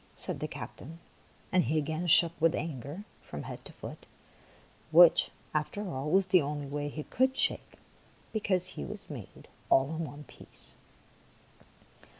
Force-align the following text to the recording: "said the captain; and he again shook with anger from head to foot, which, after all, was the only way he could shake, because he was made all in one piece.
"said 0.26 0.40
the 0.40 0.48
captain; 0.48 0.98
and 1.52 1.66
he 1.66 1.78
again 1.78 2.04
shook 2.08 2.32
with 2.40 2.52
anger 2.52 3.04
from 3.22 3.44
head 3.44 3.64
to 3.64 3.72
foot, 3.72 4.06
which, 4.90 5.30
after 5.54 5.88
all, 5.88 6.10
was 6.10 6.26
the 6.26 6.42
only 6.42 6.66
way 6.66 6.88
he 6.88 7.04
could 7.04 7.36
shake, 7.36 7.76
because 8.32 8.70
he 8.70 8.84
was 8.84 9.08
made 9.08 9.46
all 9.70 9.90
in 9.90 10.04
one 10.04 10.24
piece. 10.24 10.72